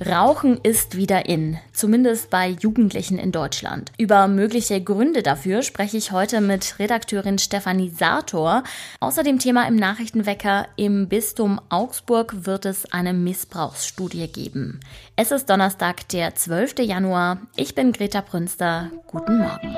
[0.00, 3.92] Rauchen ist wieder in, zumindest bei Jugendlichen in Deutschland.
[3.98, 8.64] Über mögliche Gründe dafür spreche ich heute mit Redakteurin Stefanie Sator.
[9.00, 14.80] Außer dem Thema im Nachrichtenwecker im Bistum Augsburg wird es eine Missbrauchsstudie geben.
[15.16, 16.80] Es ist Donnerstag, der 12.
[16.80, 17.38] Januar.
[17.56, 18.90] Ich bin Greta Brünster.
[19.06, 19.76] Guten Morgen.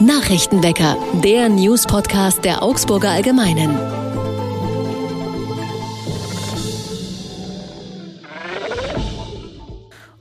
[0.00, 3.99] Nachrichtenwecker, der News-Podcast der Augsburger Allgemeinen.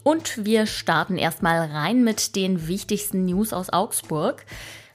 [0.03, 4.45] Und wir starten erstmal rein mit den wichtigsten News aus Augsburg.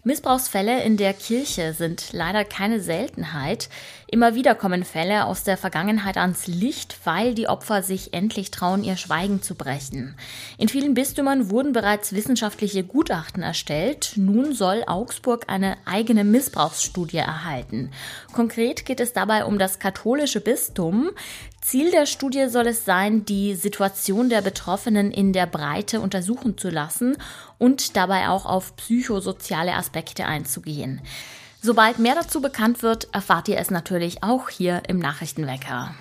[0.07, 3.71] Missbrauchsfälle in der Kirche sind leider keine Seltenheit.
[4.07, 8.85] Immer wieder kommen Fälle aus der Vergangenheit ans Licht, weil die Opfer sich endlich trauen,
[8.85, 10.15] ihr Schweigen zu brechen.
[10.59, 14.13] In vielen Bistümern wurden bereits wissenschaftliche Gutachten erstellt.
[14.17, 17.91] Nun soll Augsburg eine eigene Missbrauchsstudie erhalten.
[18.35, 21.13] Konkret geht es dabei um das katholische Bistum.
[21.65, 26.69] Ziel der Studie soll es sein, die Situation der Betroffenen in der Breite untersuchen zu
[26.69, 27.17] lassen
[27.57, 31.01] und dabei auch auf psychosoziale Aspekte einzugehen.
[31.63, 35.95] Sobald mehr dazu bekannt wird, erfahrt ihr es natürlich auch hier im Nachrichtenwecker.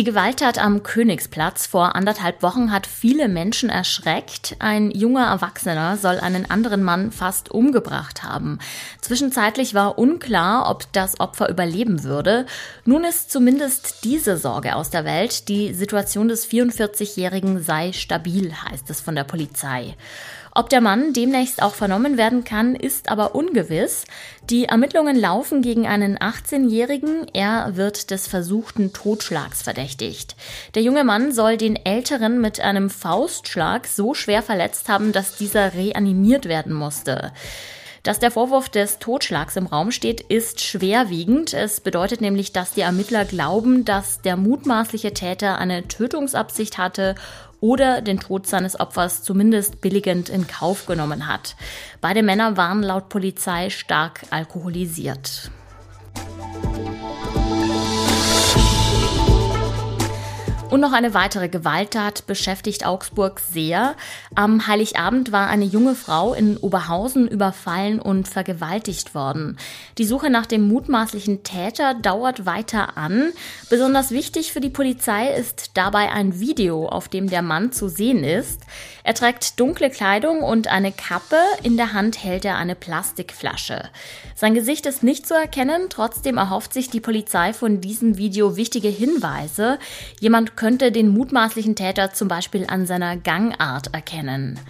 [0.00, 4.56] Die Gewalttat am Königsplatz vor anderthalb Wochen hat viele Menschen erschreckt.
[4.58, 8.60] Ein junger Erwachsener soll einen anderen Mann fast umgebracht haben.
[9.02, 12.46] Zwischenzeitlich war unklar, ob das Opfer überleben würde.
[12.86, 15.50] Nun ist zumindest diese Sorge aus der Welt.
[15.50, 19.96] Die Situation des 44-Jährigen sei stabil, heißt es von der Polizei.
[20.52, 24.04] Ob der Mann demnächst auch vernommen werden kann, ist aber ungewiss.
[24.48, 27.28] Die Ermittlungen laufen gegen einen 18-Jährigen.
[27.32, 30.34] Er wird des versuchten Totschlags verdächtigt.
[30.74, 35.74] Der junge Mann soll den Älteren mit einem Faustschlag so schwer verletzt haben, dass dieser
[35.74, 37.32] reanimiert werden musste.
[38.02, 41.52] Dass der Vorwurf des Totschlags im Raum steht, ist schwerwiegend.
[41.52, 47.14] Es bedeutet nämlich, dass die Ermittler glauben, dass der mutmaßliche Täter eine Tötungsabsicht hatte
[47.60, 51.56] oder den Tod seines Opfers zumindest billigend in Kauf genommen hat.
[52.00, 55.50] Beide Männer waren laut Polizei stark alkoholisiert.
[60.70, 63.96] Und noch eine weitere Gewalttat beschäftigt Augsburg sehr.
[64.36, 69.58] Am Heiligabend war eine junge Frau in Oberhausen überfallen und vergewaltigt worden.
[69.98, 73.32] Die Suche nach dem mutmaßlichen Täter dauert weiter an.
[73.68, 78.22] Besonders wichtig für die Polizei ist dabei ein Video, auf dem der Mann zu sehen
[78.22, 78.60] ist.
[79.02, 81.38] Er trägt dunkle Kleidung und eine Kappe.
[81.64, 83.88] In der Hand hält er eine Plastikflasche.
[84.36, 85.88] Sein Gesicht ist nicht zu erkennen.
[85.88, 89.80] Trotzdem erhofft sich die Polizei von diesem Video wichtige Hinweise.
[90.20, 94.60] Jemand könnte den mutmaßlichen Täter zum Beispiel an seiner Gangart erkennen.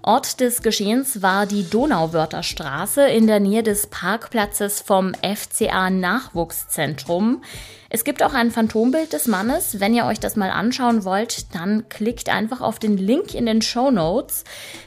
[0.00, 7.42] Ort des Geschehens war die Donauwörterstraße in der Nähe des Parkplatzes vom FCA Nachwuchszentrum.
[7.90, 9.80] Es gibt auch ein Phantombild des Mannes.
[9.80, 13.62] Wenn ihr euch das mal anschauen wollt, dann klickt einfach auf den Link in den
[13.62, 14.44] Show Notes.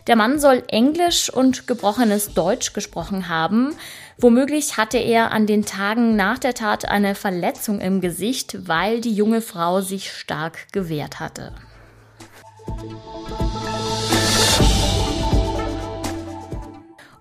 [0.07, 3.75] Der Mann soll Englisch und gebrochenes Deutsch gesprochen haben.
[4.17, 9.13] Womöglich hatte er an den Tagen nach der Tat eine Verletzung im Gesicht, weil die
[9.13, 11.53] junge Frau sich stark gewehrt hatte.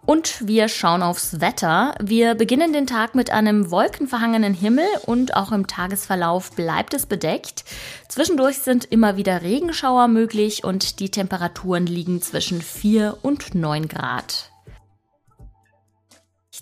[0.07, 1.95] Und wir schauen aufs Wetter.
[2.01, 7.65] Wir beginnen den Tag mit einem wolkenverhangenen Himmel und auch im Tagesverlauf bleibt es bedeckt.
[8.09, 14.54] Zwischendurch sind immer wieder Regenschauer möglich und die Temperaturen liegen zwischen 4 und 9 Grad.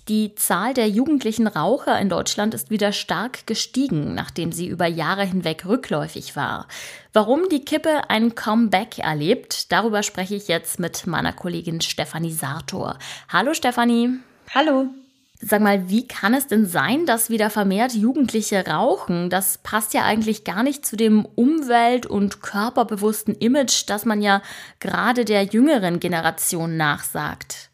[0.08, 5.24] Die Zahl der jugendlichen Raucher in Deutschland ist wieder stark gestiegen, nachdem sie über Jahre
[5.24, 6.66] hinweg rückläufig war.
[7.12, 12.98] Warum die Kippe ein Comeback erlebt, darüber spreche ich jetzt mit meiner Kollegin Stefanie Sartor.
[13.28, 14.18] Hallo Stefanie.
[14.52, 14.88] Hallo.
[15.44, 19.28] Sag mal, wie kann es denn sein, dass wieder vermehrt Jugendliche rauchen?
[19.28, 24.41] Das passt ja eigentlich gar nicht zu dem umwelt- und körperbewussten Image, das man ja
[24.78, 27.72] gerade der jüngeren Generation nachsagt.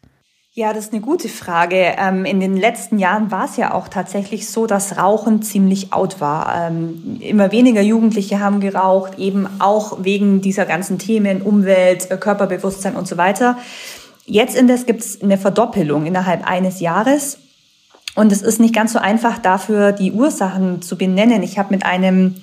[0.59, 1.95] Ja, das ist eine gute Frage.
[1.97, 6.19] Ähm, in den letzten Jahren war es ja auch tatsächlich so, dass Rauchen ziemlich out
[6.19, 6.67] war.
[6.67, 12.97] Ähm, immer weniger Jugendliche haben geraucht, eben auch wegen dieser ganzen Themen Umwelt, äh, Körperbewusstsein
[12.97, 13.57] und so weiter.
[14.25, 17.37] Jetzt indes gibt es eine Verdoppelung innerhalb eines Jahres.
[18.15, 21.41] Und es ist nicht ganz so einfach dafür, die Ursachen zu benennen.
[21.41, 22.35] Ich habe mit einem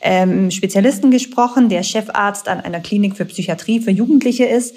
[0.00, 4.74] ähm, Spezialisten gesprochen, der Chefarzt an einer Klinik für Psychiatrie für Jugendliche ist.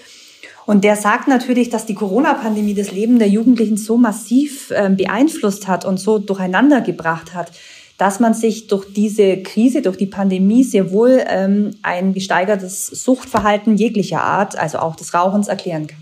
[0.65, 5.67] Und der sagt natürlich, dass die Corona-Pandemie das Leben der Jugendlichen so massiv äh, beeinflusst
[5.67, 7.51] hat und so durcheinander gebracht hat,
[7.97, 13.77] dass man sich durch diese Krise, durch die Pandemie sehr wohl ähm, ein gesteigertes Suchtverhalten
[13.77, 15.99] jeglicher Art, also auch des Rauchens, erklären kann.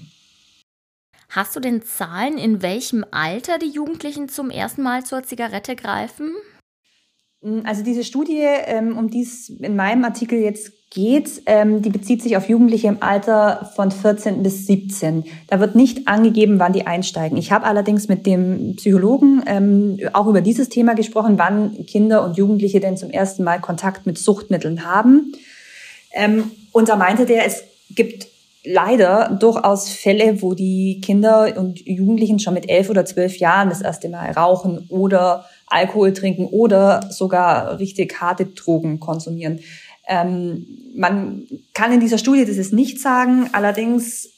[1.30, 6.32] Hast du denn Zahlen, in welchem Alter die Jugendlichen zum ersten Mal zur Zigarette greifen?
[7.66, 12.22] Also diese Studie, ähm, um die es in meinem Artikel jetzt geht, ähm, die bezieht
[12.22, 15.26] sich auf Jugendliche im Alter von 14 bis 17.
[15.48, 17.38] Da wird nicht angegeben, wann die einsteigen.
[17.38, 22.38] Ich habe allerdings mit dem Psychologen ähm, auch über dieses Thema gesprochen, wann Kinder und
[22.38, 25.34] Jugendliche denn zum ersten Mal Kontakt mit Suchtmitteln haben.
[26.72, 28.28] Und da meinte der, es gibt
[28.64, 33.82] leider durchaus Fälle, wo die Kinder und Jugendlichen schon mit elf oder zwölf Jahren das
[33.82, 39.60] erste Mal rauchen oder Alkohol trinken oder sogar richtig harte Drogen konsumieren.
[40.08, 40.66] Ähm,
[40.96, 44.30] man kann in dieser Studie das ist nicht sagen, allerdings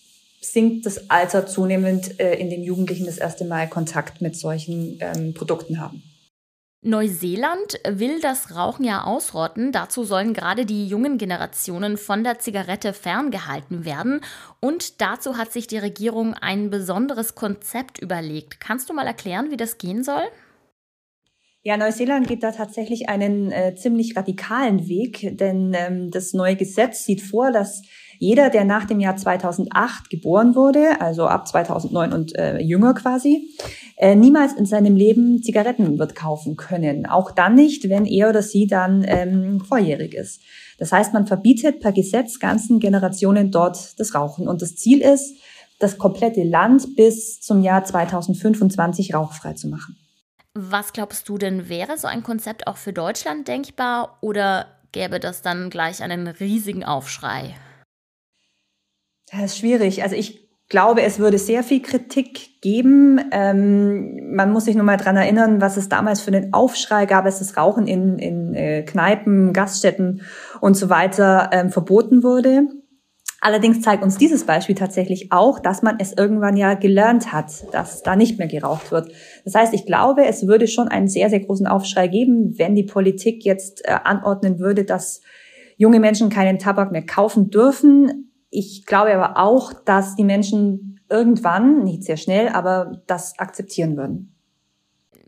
[0.42, 5.33] sinkt das Alter zunehmend, äh, in den Jugendlichen das erste Mal Kontakt mit solchen ähm,
[5.33, 6.04] Produkten haben.
[6.86, 9.72] Neuseeland will das Rauchen ja ausrotten.
[9.72, 14.22] Dazu sollen gerade die jungen Generationen von der Zigarette ferngehalten werden.
[14.60, 18.60] Und dazu hat sich die Regierung ein besonderes Konzept überlegt.
[18.60, 20.22] Kannst du mal erklären, wie das gehen soll?
[21.64, 27.04] Ja, Neuseeland geht da tatsächlich einen äh, ziemlich radikalen Weg, denn ähm, das neue Gesetz
[27.04, 27.81] sieht vor, dass
[28.20, 33.50] jeder, der nach dem Jahr 2008 geboren wurde, also ab 2009 und äh, jünger quasi,
[33.98, 37.06] äh, niemals in seinem Leben Zigaretten wird kaufen können.
[37.06, 40.42] Auch dann nicht, wenn er oder sie dann ähm, volljährig ist.
[40.78, 44.48] Das heißt, man verbietet per Gesetz ganzen Generationen dort das Rauchen.
[44.48, 45.36] Und das Ziel ist,
[45.80, 49.98] das komplette Land bis zum Jahr 2025 rauchfrei zu machen.
[50.54, 55.42] Was glaubst du denn, wäre so ein Konzept auch für Deutschland denkbar oder gäbe das
[55.42, 57.56] dann gleich einen riesigen Aufschrei?
[59.31, 60.04] Das ist schwierig.
[60.04, 63.19] Also ich glaube, es würde sehr viel Kritik geben.
[63.31, 67.25] Ähm, man muss sich nur mal dran erinnern, was es damals für einen Aufschrei gab,
[67.25, 70.22] als das Rauchen in, in äh, Kneipen, Gaststätten
[70.62, 72.68] und so weiter ähm, verboten wurde.
[73.42, 78.01] Allerdings zeigt uns dieses Beispiel tatsächlich auch, dass man es irgendwann ja gelernt hat, dass
[78.01, 79.12] da nicht mehr geraucht wird.
[79.44, 82.86] Das heißt, ich glaube, es würde schon einen sehr, sehr großen Aufschrei geben, wenn die
[82.86, 85.21] Politik jetzt äh, anordnen würde, dass
[85.78, 88.31] junge Menschen keinen Tabak mehr kaufen dürfen.
[88.50, 94.31] Ich glaube aber auch, dass die Menschen irgendwann, nicht sehr schnell, aber das akzeptieren würden.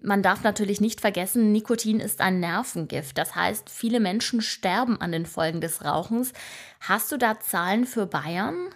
[0.01, 3.17] Man darf natürlich nicht vergessen, Nikotin ist ein Nervengift.
[3.17, 6.33] Das heißt, viele Menschen sterben an den Folgen des Rauchens.
[6.79, 8.69] Hast du da Zahlen für Bayern?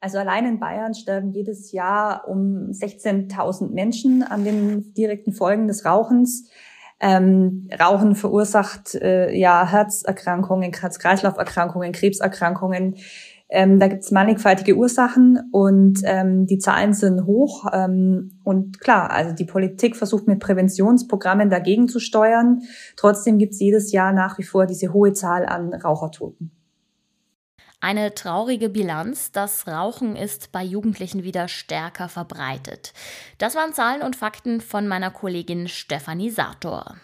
[0.00, 5.84] Also allein in Bayern sterben jedes Jahr um 16.000 Menschen an den direkten Folgen des
[5.84, 6.50] Rauchens.
[7.00, 12.96] Ähm, Rauchen verursacht äh, ja Herzerkrankungen, Herz-Kreislauf-Erkrankungen, Krebserkrankungen.
[13.50, 17.66] Ähm, da gibt es mannigfaltige Ursachen und ähm, die Zahlen sind hoch.
[17.72, 22.60] Ähm, und klar, also die Politik versucht mit Präventionsprogrammen dagegen zu steuern.
[22.96, 26.57] Trotzdem gibt es jedes Jahr nach wie vor diese hohe Zahl an Rauchertoten.
[27.80, 32.92] Eine traurige Bilanz, das Rauchen ist bei Jugendlichen wieder stärker verbreitet.
[33.38, 36.96] Das waren Zahlen und Fakten von meiner Kollegin Stefanie Sator.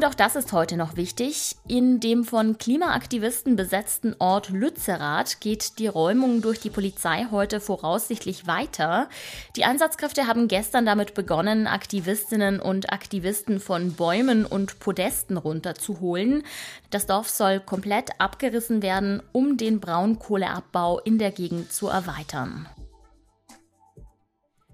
[0.00, 1.56] Und auch das ist heute noch wichtig.
[1.68, 8.46] In dem von Klimaaktivisten besetzten Ort Lützerath geht die Räumung durch die Polizei heute voraussichtlich
[8.46, 9.10] weiter.
[9.56, 16.44] Die Einsatzkräfte haben gestern damit begonnen, Aktivistinnen und Aktivisten von Bäumen und Podesten runterzuholen.
[16.88, 22.66] Das Dorf soll komplett abgerissen werden, um den Braunkohleabbau in der Gegend zu erweitern.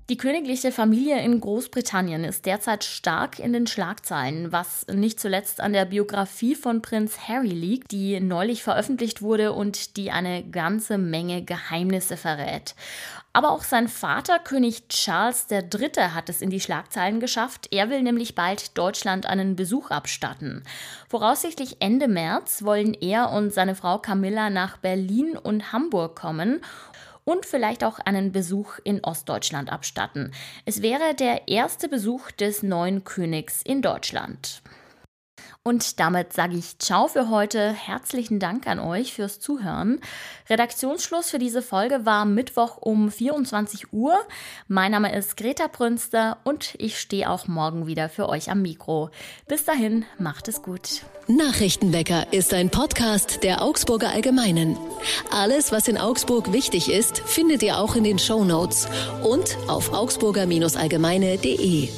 [0.09, 5.73] Die königliche Familie in Großbritannien ist derzeit stark in den Schlagzeilen, was nicht zuletzt an
[5.73, 11.43] der Biografie von Prinz Harry liegt, die neulich veröffentlicht wurde und die eine ganze Menge
[11.43, 12.77] Geheimnisse verrät.
[13.33, 17.67] Aber auch sein Vater, König Charles III., hat es in die Schlagzeilen geschafft.
[17.73, 20.63] Er will nämlich bald Deutschland einen Besuch abstatten.
[21.09, 26.61] Voraussichtlich Ende März wollen er und seine Frau Camilla nach Berlin und Hamburg kommen
[27.27, 30.33] und vielleicht auch einen Besuch in Ostdeutschland abstatten.
[30.65, 34.63] Es wäre der erste Besuch des neuen Königs in Deutschland.
[35.67, 37.73] Und damit sage ich Ciao für heute.
[37.73, 40.01] Herzlichen Dank an euch fürs Zuhören.
[40.49, 44.17] Redaktionsschluss für diese Folge war Mittwoch um 24 Uhr.
[44.69, 49.11] Mein Name ist Greta Prünster und ich stehe auch morgen wieder für euch am Mikro.
[49.49, 51.03] Bis dahin, macht es gut.
[51.27, 54.77] Nachrichtenwecker ist ein Podcast der Augsburger Allgemeinen.
[55.33, 58.87] Alles, was in Augsburg wichtig ist, findet ihr auch in den Show Notes
[59.25, 61.89] und auf augsburger-allgemeine.de.